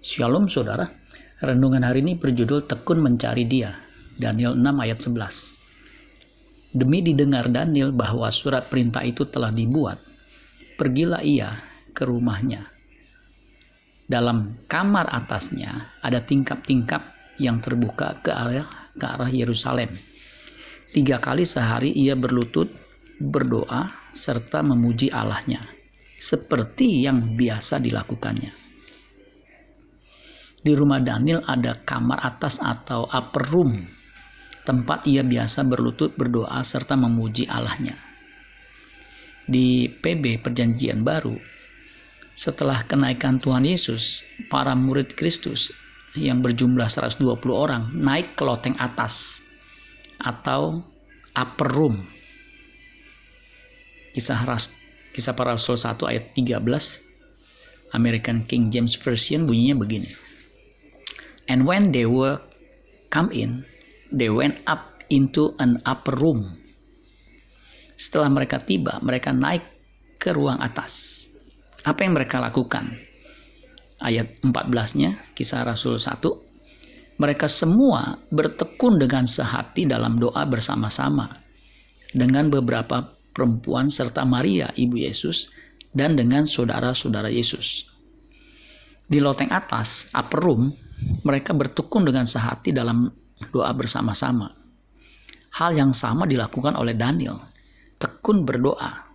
Shalom 0.00 0.48
saudara, 0.48 0.88
renungan 1.44 1.84
hari 1.84 2.00
ini 2.00 2.16
berjudul 2.16 2.64
Tekun 2.64 3.04
Mencari 3.04 3.44
Dia, 3.44 3.84
Daniel 4.16 4.56
6 4.56 4.64
ayat 4.80 4.96
11. 4.96 6.72
Demi 6.72 7.04
didengar 7.04 7.52
Daniel 7.52 7.92
bahwa 7.92 8.32
surat 8.32 8.72
perintah 8.72 9.04
itu 9.04 9.28
telah 9.28 9.52
dibuat, 9.52 10.00
pergilah 10.80 11.20
ia 11.20 11.52
ke 11.92 12.08
rumahnya. 12.08 12.64
Dalam 14.08 14.64
kamar 14.64 15.04
atasnya 15.12 15.92
ada 16.00 16.24
tingkap-tingkap 16.24 17.36
yang 17.36 17.60
terbuka 17.60 18.24
ke 18.24 18.32
arah 18.32 18.88
ke 18.96 19.04
arah 19.04 19.28
Yerusalem. 19.28 19.92
Tiga 20.88 21.20
kali 21.20 21.44
sehari 21.44 21.92
ia 21.92 22.16
berlutut, 22.16 22.72
berdoa, 23.20 24.16
serta 24.16 24.64
memuji 24.64 25.12
Allahnya, 25.12 25.60
seperti 26.16 27.04
yang 27.04 27.36
biasa 27.36 27.76
dilakukannya. 27.84 28.69
Di 30.60 30.76
rumah 30.76 31.00
Daniel 31.00 31.40
ada 31.48 31.80
kamar 31.80 32.20
atas 32.20 32.60
atau 32.60 33.08
upper 33.08 33.48
room, 33.48 33.80
tempat 34.68 35.08
ia 35.08 35.24
biasa 35.24 35.64
berlutut 35.64 36.12
berdoa 36.20 36.60
serta 36.60 37.00
memuji 37.00 37.48
Allahnya. 37.48 37.96
Di 39.48 39.88
PB 39.88 40.44
Perjanjian 40.44 41.00
Baru, 41.00 41.40
setelah 42.36 42.84
kenaikan 42.84 43.40
Tuhan 43.40 43.64
Yesus, 43.64 44.20
para 44.52 44.76
murid 44.76 45.16
Kristus 45.16 45.72
yang 46.12 46.44
berjumlah 46.44 46.92
120 46.92 47.24
orang 47.48 47.96
naik 47.96 48.36
ke 48.36 48.44
loteng 48.44 48.76
atas 48.76 49.40
atau 50.20 50.84
upper 51.32 51.68
room. 51.72 52.04
Kisah 54.12 54.44
Ras, 54.44 54.68
Kisah 55.16 55.32
Para 55.32 55.56
Rasul 55.56 55.80
1 55.80 55.96
ayat 56.04 56.36
13 56.36 57.96
American 57.96 58.44
King 58.44 58.68
James 58.68 58.98
Version 59.00 59.48
bunyinya 59.48 59.80
begini. 59.80 60.29
And 61.50 61.66
when 61.66 61.90
they 61.90 62.06
were 62.06 62.38
come 63.10 63.34
in, 63.34 63.66
they 64.14 64.30
went 64.30 64.62
up 64.70 65.02
into 65.10 65.58
an 65.58 65.82
upper 65.82 66.14
room. 66.14 66.62
Setelah 67.98 68.30
mereka 68.30 68.62
tiba, 68.62 69.02
mereka 69.02 69.34
naik 69.34 69.66
ke 70.22 70.30
ruang 70.30 70.62
atas. 70.62 71.26
Apa 71.82 72.06
yang 72.06 72.14
mereka 72.14 72.38
lakukan? 72.38 72.94
Ayat 73.98 74.40
14-nya, 74.46 75.34
kisah 75.34 75.66
Rasul 75.66 75.98
1. 75.98 77.20
Mereka 77.20 77.50
semua 77.50 78.16
bertekun 78.32 78.96
dengan 78.96 79.28
sehati 79.28 79.84
dalam 79.84 80.16
doa 80.16 80.46
bersama-sama. 80.48 81.28
Dengan 82.14 82.48
beberapa 82.48 83.12
perempuan 83.36 83.92
serta 83.92 84.24
Maria, 84.24 84.72
ibu 84.72 84.96
Yesus, 84.96 85.52
dan 85.92 86.16
dengan 86.16 86.48
saudara-saudara 86.48 87.28
Yesus. 87.28 87.84
Di 89.10 89.18
loteng 89.18 89.50
atas, 89.50 90.06
upper 90.14 90.38
room, 90.38 90.70
mereka 91.26 91.50
bertekun 91.50 92.06
dengan 92.06 92.30
sehati 92.30 92.70
dalam 92.70 93.10
doa 93.50 93.74
bersama-sama. 93.74 94.54
Hal 95.58 95.74
yang 95.74 95.90
sama 95.90 96.30
dilakukan 96.30 96.78
oleh 96.78 96.94
Daniel, 96.94 97.42
tekun 97.98 98.46
berdoa. 98.46 99.10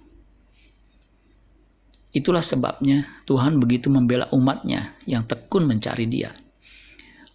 Itulah 2.12 2.44
sebabnya 2.44 3.24
Tuhan 3.24 3.56
begitu 3.56 3.88
membela 3.88 4.28
umatnya 4.36 5.00
yang 5.08 5.24
tekun 5.24 5.64
mencari 5.64 6.12
dia. 6.12 6.36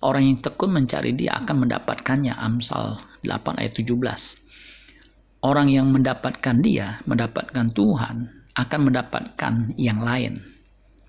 Orang 0.04 0.28
yang 0.28 0.38
tekun 0.40 0.72
mencari 0.72 1.16
dia 1.16 1.40
akan 1.40 1.64
mendapatkannya. 1.64 2.32
Amsal 2.36 3.00
8 3.24 3.60
ayat 3.60 3.72
17. 3.76 3.92
Orang 5.40 5.72
yang 5.72 5.88
mendapatkan 5.88 6.60
dia, 6.60 7.00
mendapatkan 7.08 7.72
Tuhan, 7.72 8.16
akan 8.52 8.80
mendapatkan 8.84 9.52
yang 9.80 10.04
lain. 10.04 10.59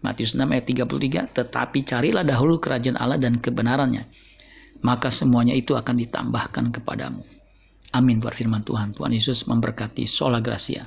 Matius 0.01 0.33
6 0.33 0.41
ayat 0.49 0.65
33, 0.65 1.29
tetapi 1.29 1.85
carilah 1.85 2.25
dahulu 2.25 2.57
kerajaan 2.57 2.97
Allah 2.97 3.21
dan 3.21 3.37
kebenarannya, 3.37 4.09
maka 4.81 5.13
semuanya 5.13 5.53
itu 5.53 5.77
akan 5.77 5.95
ditambahkan 6.01 6.73
kepadamu. 6.73 7.21
Amin 7.91 8.23
buat 8.23 8.31
firman 8.31 8.63
Tuhan. 8.63 8.95
Tuhan 8.95 9.11
Yesus 9.11 9.43
memberkati 9.51 10.07
sola 10.07 10.39
gracia. 10.39 10.79